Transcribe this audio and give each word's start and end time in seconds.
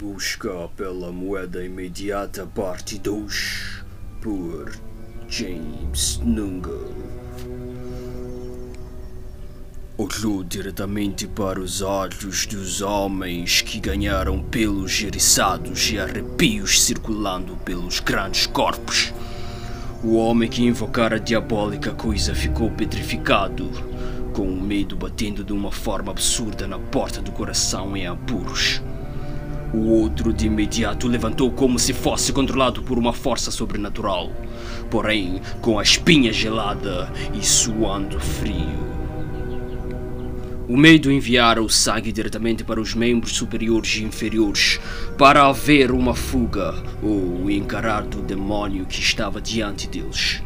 Busca 0.00 0.68
pela 0.76 1.10
moeda 1.10 1.64
imediata, 1.64 2.46
parte 2.46 2.96
2, 3.00 3.82
por 4.20 4.72
James 5.28 6.20
Nungle. 6.22 6.94
Olhou 9.96 10.44
diretamente 10.44 11.26
para 11.26 11.58
os 11.58 11.82
olhos 11.82 12.46
dos 12.46 12.80
homens 12.80 13.60
que 13.60 13.80
ganharam 13.80 14.40
pelos 14.40 15.02
eriçados 15.02 15.90
e 15.90 15.98
arrepios 15.98 16.84
circulando 16.84 17.56
pelos 17.64 17.98
grandes 17.98 18.46
corpos. 18.46 19.12
O 20.04 20.14
homem 20.14 20.48
que 20.48 20.62
invocara 20.62 21.16
a 21.16 21.18
diabólica 21.18 21.90
coisa 21.90 22.36
ficou 22.36 22.70
petrificado, 22.70 23.68
com 24.32 24.48
o 24.48 24.62
medo 24.62 24.94
batendo 24.94 25.42
de 25.42 25.52
uma 25.52 25.72
forma 25.72 26.12
absurda 26.12 26.68
na 26.68 26.78
porta 26.78 27.20
do 27.20 27.32
coração 27.32 27.96
em 27.96 28.06
apuros. 28.06 28.80
O 29.72 29.90
outro 29.90 30.32
de 30.32 30.46
imediato 30.46 31.06
levantou 31.06 31.50
como 31.50 31.78
se 31.78 31.92
fosse 31.92 32.32
controlado 32.32 32.82
por 32.82 32.98
uma 32.98 33.12
força 33.12 33.50
sobrenatural, 33.50 34.32
porém 34.90 35.40
com 35.60 35.78
a 35.78 35.82
espinha 35.82 36.32
gelada 36.32 37.12
e 37.34 37.44
suando 37.44 38.18
frio. 38.18 38.88
O 40.68 40.76
medo 40.76 41.10
enviara 41.10 41.62
o 41.62 41.68
sangue 41.68 42.12
diretamente 42.12 42.62
para 42.62 42.80
os 42.80 42.94
membros 42.94 43.32
superiores 43.32 43.96
e 43.96 44.04
inferiores 44.04 44.78
para 45.16 45.46
haver 45.46 45.90
uma 45.90 46.14
fuga 46.14 46.74
ou 47.02 47.50
encarar 47.50 48.02
do 48.02 48.20
demônio 48.20 48.84
que 48.84 49.00
estava 49.00 49.40
diante 49.40 49.88
deles. 49.88 50.42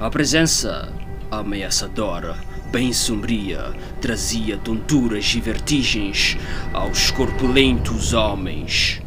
A 0.00 0.10
presença 0.10 0.92
ameaçadora, 1.30 2.36
bem 2.72 2.92
sombria, 2.92 3.72
trazia 4.00 4.58
tonturas 4.58 5.34
e 5.34 5.40
vertigens 5.40 6.36
aos 6.72 7.10
corpulentos 7.10 8.12
homens. 8.12 9.00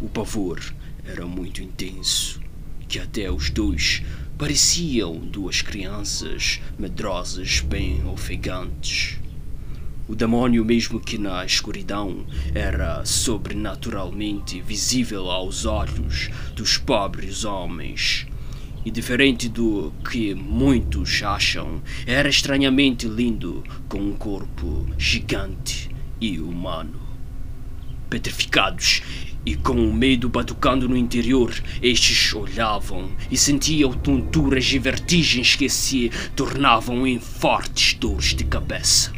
O 0.00 0.08
pavor 0.08 0.60
era 1.04 1.26
muito 1.26 1.62
intenso, 1.62 2.40
que 2.86 2.98
até 2.98 3.30
os 3.30 3.50
dois 3.50 4.02
pareciam 4.38 5.16
duas 5.18 5.62
crianças 5.62 6.60
medrosas 6.78 7.60
bem 7.60 8.06
ofegantes. 8.06 9.18
O 10.06 10.14
demônio, 10.14 10.64
mesmo 10.64 11.00
que 11.00 11.18
na 11.18 11.44
escuridão, 11.44 12.24
era 12.54 13.04
sobrenaturalmente 13.04 14.62
visível 14.62 15.28
aos 15.28 15.66
olhos 15.66 16.30
dos 16.54 16.78
pobres 16.78 17.44
homens. 17.44 18.27
E 18.88 18.90
diferente 18.90 19.50
do 19.50 19.92
que 20.10 20.34
muitos 20.34 21.22
acham, 21.22 21.82
era 22.06 22.26
estranhamente 22.26 23.06
lindo, 23.06 23.62
com 23.86 23.98
um 23.98 24.14
corpo 24.14 24.86
gigante 24.96 25.90
e 26.18 26.40
humano. 26.40 26.98
Petrificados 28.08 29.02
e 29.44 29.56
com 29.56 29.74
o 29.74 29.92
medo 29.92 30.30
batucando 30.30 30.88
no 30.88 30.96
interior, 30.96 31.52
estes 31.82 32.32
olhavam 32.32 33.10
e 33.30 33.36
sentiam 33.36 33.92
tonturas 33.92 34.72
e 34.72 34.78
vertigens 34.78 35.54
que 35.54 35.68
se 35.68 36.10
tornavam 36.34 37.06
em 37.06 37.20
fortes 37.20 37.92
dores 37.92 38.34
de 38.34 38.44
cabeça. 38.44 39.12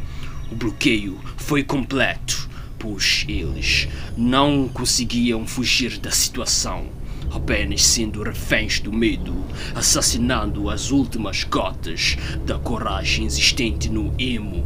O 0.51 0.55
bloqueio 0.55 1.17
foi 1.37 1.63
completo, 1.63 2.49
pois 2.77 3.23
eles 3.25 3.87
não 4.17 4.67
conseguiam 4.67 5.47
fugir 5.47 5.97
da 5.97 6.11
situação, 6.11 6.89
apenas 7.33 7.83
sendo 7.83 8.23
reféns 8.23 8.79
do 8.79 8.91
medo, 8.91 9.33
assassinando 9.75 10.69
as 10.69 10.91
últimas 10.91 11.43
gotas 11.43 12.17
da 12.45 12.59
coragem 12.59 13.25
existente 13.25 13.89
no 13.89 14.13
emo. 14.19 14.65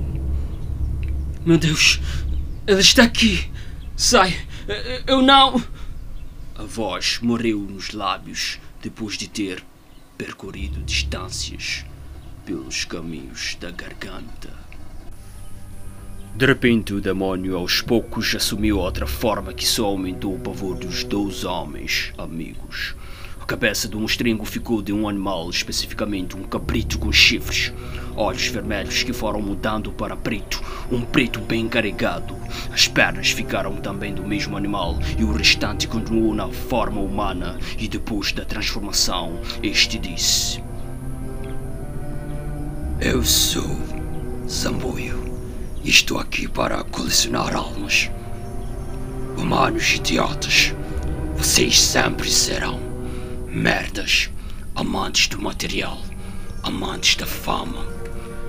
Meu 1.46 1.58
Deus, 1.58 2.00
ele 2.66 2.82
está 2.82 3.04
aqui! 3.04 3.50
Sai! 3.96 4.36
Eu 5.06 5.22
não! 5.22 5.64
A 6.56 6.64
voz 6.64 7.20
morreu 7.22 7.60
nos 7.60 7.92
lábios 7.92 8.60
depois 8.82 9.18
de 9.18 9.28
ter 9.28 9.64
percorrido 10.18 10.82
distâncias 10.82 11.86
pelos 12.46 12.86
caminhos 12.86 13.58
da 13.60 13.72
garganta. 13.72 14.65
De 16.36 16.46
repente, 16.46 16.94
o 16.94 17.00
demônio 17.00 17.56
aos 17.56 17.80
poucos 17.80 18.36
assumiu 18.36 18.80
outra 18.80 19.08
forma 19.08 19.54
que 19.54 19.66
só 19.66 19.86
aumentou 19.86 20.36
o 20.36 20.40
pavor 20.40 20.76
dos 20.76 21.02
dois 21.06 21.46
homens 21.46 22.12
amigos. 22.18 22.94
A 23.40 23.46
cabeça 23.46 23.88
do 23.88 23.98
monstrengo 23.98 24.44
ficou 24.44 24.82
de 24.82 24.92
um 24.92 25.08
animal, 25.08 25.50
especificamente 25.50 26.36
um 26.36 26.44
cabrito 26.44 27.00
com 27.00 27.10
chifres. 27.10 27.72
Olhos 28.18 28.48
vermelhos 28.48 29.02
que 29.02 29.14
foram 29.14 29.42
mudando 29.42 29.94
para 29.94 30.18
preto, 30.18 30.62
um 30.92 31.00
preto 31.04 31.40
bem 31.40 31.70
carregado. 31.70 32.36
As 32.70 32.86
pernas 32.86 33.30
ficaram 33.30 33.78
também 33.78 34.14
do 34.14 34.24
mesmo 34.24 34.58
animal 34.58 35.00
e 35.18 35.24
o 35.24 35.32
restante 35.32 35.88
continuou 35.88 36.34
na 36.34 36.50
forma 36.50 37.00
humana. 37.00 37.58
E 37.78 37.88
depois 37.88 38.34
da 38.34 38.44
transformação, 38.44 39.40
este 39.64 39.98
disse: 39.98 40.62
Eu 43.00 43.24
sou 43.24 43.80
Zambuio. 44.50 45.25
Estou 45.86 46.18
aqui 46.18 46.48
para 46.48 46.84
colecionar 46.86 47.56
almas. 47.56 48.10
Humanos 49.38 49.94
idiotas, 49.94 50.74
vocês 51.38 51.80
sempre 51.80 52.28
serão 52.28 52.80
merdas, 53.48 54.32
amantes 54.74 55.28
do 55.28 55.40
material, 55.40 56.02
amantes 56.64 57.16
da 57.18 57.28
fama, 57.28 57.86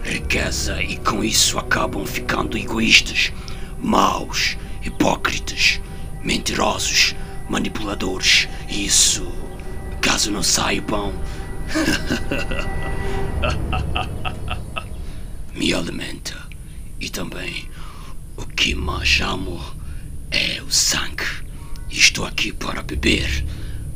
riqueza 0.02 0.82
e 0.82 0.96
com 0.96 1.22
isso 1.22 1.58
acabam 1.58 2.06
ficando 2.06 2.56
egoístas, 2.56 3.30
maus, 3.78 4.56
hipócritas, 4.82 5.78
mentirosos, 6.24 7.14
manipuladores. 7.50 8.48
Isso, 8.66 9.30
caso 10.00 10.30
não 10.30 10.42
saibam, 10.42 11.12
me 15.54 15.74
alimenta. 15.74 16.45
E 17.06 17.08
também 17.08 17.68
o 18.36 18.44
que 18.44 18.74
mais 18.74 19.20
amo 19.20 19.64
é 20.28 20.60
o 20.60 20.68
sangue. 20.72 21.22
Estou 21.88 22.24
aqui 22.24 22.52
para 22.52 22.82
beber, 22.82 23.46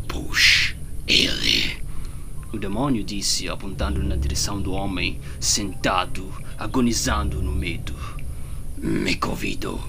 pois 0.06 0.76
ele. 1.08 1.76
O 2.52 2.56
demônio 2.56 3.02
disse, 3.02 3.48
apontando 3.48 4.00
na 4.00 4.14
direção 4.14 4.62
do 4.62 4.70
homem, 4.70 5.20
sentado, 5.40 6.32
agonizando 6.56 7.42
no 7.42 7.50
medo. 7.50 7.96
Me 8.78 9.16
convidou. 9.16 9.82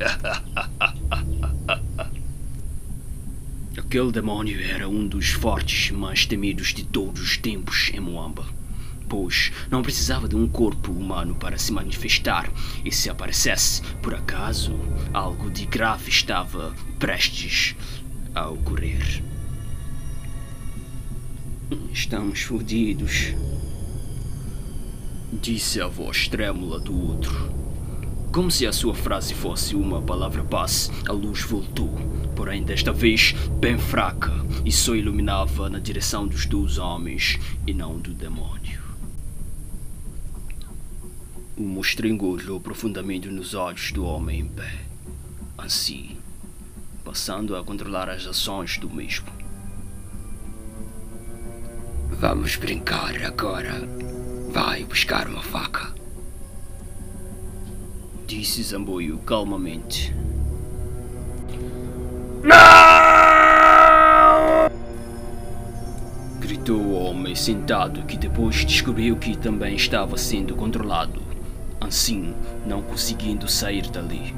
Aquele 3.78 4.10
demônio 4.10 4.60
era 4.60 4.88
um 4.88 5.06
dos 5.06 5.28
fortes 5.28 5.92
mais 5.92 6.26
temidos 6.26 6.74
de 6.74 6.82
todos 6.82 7.22
os 7.22 7.36
tempos 7.36 7.92
em 7.94 8.00
Moamba 8.00 8.57
pois 9.08 9.52
não 9.70 9.82
precisava 9.82 10.28
de 10.28 10.36
um 10.36 10.48
corpo 10.48 10.92
humano 10.92 11.34
para 11.34 11.58
se 11.58 11.72
manifestar, 11.72 12.50
e 12.84 12.92
se 12.92 13.08
aparecesse, 13.08 13.82
por 14.02 14.14
acaso, 14.14 14.78
algo 15.12 15.50
de 15.50 15.66
grave 15.66 16.10
estava 16.10 16.74
prestes 16.98 17.74
a 18.34 18.48
ocorrer. 18.48 19.22
Estamos 21.92 22.42
fodidos, 22.42 23.34
disse 25.32 25.80
a 25.80 25.86
voz 25.86 26.28
trêmula 26.28 26.78
do 26.78 26.96
outro. 26.96 27.58
Como 28.32 28.50
se 28.50 28.66
a 28.66 28.72
sua 28.72 28.94
frase 28.94 29.34
fosse 29.34 29.74
uma 29.74 30.00
palavra 30.00 30.44
paz, 30.44 30.90
a 31.08 31.12
luz 31.12 31.42
voltou, 31.42 31.90
porém 32.36 32.62
desta 32.62 32.92
vez 32.92 33.34
bem 33.58 33.78
fraca, 33.78 34.32
e 34.64 34.70
só 34.70 34.94
iluminava 34.94 35.68
na 35.68 35.78
direção 35.78 36.26
dos 36.26 36.46
dois 36.46 36.78
homens 36.78 37.38
e 37.66 37.74
não 37.74 37.98
do 37.98 38.12
demônio. 38.14 38.87
O 41.58 41.62
mostrengo 41.64 42.28
olhou 42.28 42.60
profundamente 42.60 43.26
nos 43.28 43.52
olhos 43.52 43.90
do 43.90 44.04
homem 44.04 44.42
em 44.42 44.46
pé, 44.46 44.78
assim, 45.58 46.16
passando 47.04 47.56
a 47.56 47.64
controlar 47.64 48.08
as 48.08 48.24
ações 48.28 48.78
do 48.78 48.88
mesmo. 48.88 49.26
Vamos 52.10 52.54
brincar 52.54 53.20
agora. 53.24 53.72
Vai 54.52 54.84
buscar 54.84 55.26
uma 55.26 55.42
faca. 55.42 55.92
Disse 58.24 58.62
Zamboio 58.62 59.18
calmamente. 59.18 60.14
Não! 62.44 62.58
Gritou 66.38 66.78
o 66.80 66.92
homem 66.92 67.34
sentado 67.34 68.06
que 68.06 68.16
depois 68.16 68.64
descobriu 68.64 69.16
que 69.16 69.36
também 69.36 69.74
estava 69.74 70.16
sendo 70.16 70.54
controlado 70.54 71.27
assim 71.80 72.34
não 72.66 72.82
conseguindo 72.82 73.48
sair 73.48 73.88
dali. 73.90 74.34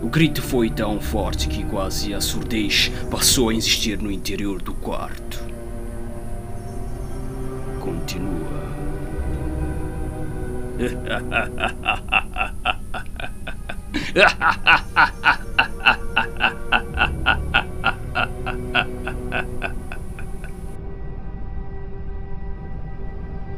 O 0.00 0.08
grito 0.08 0.40
foi 0.40 0.70
tão 0.70 1.00
forte 1.00 1.48
que 1.48 1.64
quase 1.64 2.14
a 2.14 2.20
surdez 2.20 2.90
passou 3.10 3.48
a 3.48 3.54
existir 3.54 3.98
no 3.98 4.10
interior 4.10 4.62
do 4.62 4.72
quarto. 4.74 5.42
Continua. 7.80 8.68